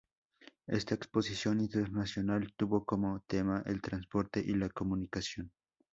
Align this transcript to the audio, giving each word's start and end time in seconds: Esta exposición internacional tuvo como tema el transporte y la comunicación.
Esta 0.65 0.95
exposición 0.95 1.61
internacional 1.61 2.51
tuvo 2.57 2.83
como 2.85 3.19
tema 3.27 3.61
el 3.67 3.81
transporte 3.83 4.39
y 4.39 4.55
la 4.55 4.69
comunicación. 4.69 5.51